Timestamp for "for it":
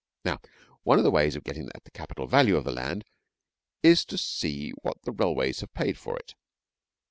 5.95-6.33